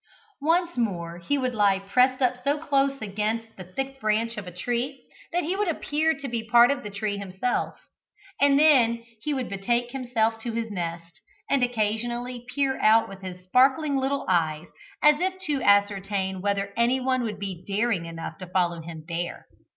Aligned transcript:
Once 0.41 0.77
more 0.79 1.19
he 1.19 1.37
would 1.37 1.53
lie 1.53 1.77
pressed 1.77 2.23
up 2.23 2.35
so 2.43 2.57
close 2.57 2.99
against 3.03 3.55
the 3.55 3.63
thick 3.63 4.01
branch 4.01 4.35
of 4.35 4.47
a 4.47 4.51
tree, 4.51 5.03
that 5.31 5.43
he 5.43 5.55
would 5.55 5.67
appear 5.67 6.15
to 6.15 6.27
be 6.27 6.39
a 6.39 6.49
part 6.49 6.71
of 6.71 6.81
the 6.81 6.89
tree 6.89 7.17
himself; 7.17 7.75
and 8.41 8.57
then 8.57 9.03
he 9.21 9.31
would 9.31 9.47
betake 9.47 9.91
himself 9.91 10.39
to 10.39 10.53
his 10.53 10.71
nest, 10.71 11.21
and 11.51 11.61
occasionally 11.61 12.47
peer 12.55 12.81
out 12.81 13.07
with 13.07 13.21
his 13.21 13.43
sparkling 13.43 13.95
little 13.95 14.25
eyes, 14.27 14.65
as 15.03 15.19
if 15.19 15.37
to 15.37 15.61
ascertain 15.61 16.41
whether 16.41 16.73
anyone 16.75 17.21
would 17.21 17.37
be 17.37 17.63
daring 17.67 18.05
enough 18.05 18.39
to 18.39 18.47
follow 18.47 18.81
him 18.81 19.05
there. 19.07 19.45